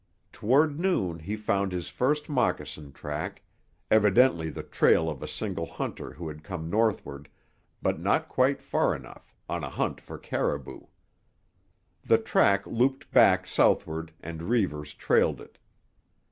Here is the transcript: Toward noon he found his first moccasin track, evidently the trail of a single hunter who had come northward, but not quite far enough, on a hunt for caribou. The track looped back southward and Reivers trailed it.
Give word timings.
Toward 0.31 0.79
noon 0.79 1.19
he 1.19 1.35
found 1.35 1.71
his 1.71 1.87
first 1.89 2.27
moccasin 2.27 2.91
track, 2.91 3.43
evidently 3.91 4.49
the 4.49 4.63
trail 4.63 5.07
of 5.07 5.21
a 5.21 5.27
single 5.27 5.67
hunter 5.67 6.11
who 6.13 6.27
had 6.27 6.43
come 6.43 6.71
northward, 6.71 7.29
but 7.83 7.99
not 7.99 8.27
quite 8.27 8.63
far 8.63 8.95
enough, 8.95 9.35
on 9.47 9.63
a 9.63 9.69
hunt 9.69 10.01
for 10.01 10.17
caribou. 10.17 10.87
The 12.03 12.17
track 12.17 12.65
looped 12.65 13.11
back 13.11 13.45
southward 13.45 14.11
and 14.21 14.41
Reivers 14.41 14.95
trailed 14.95 15.39
it. 15.39 15.59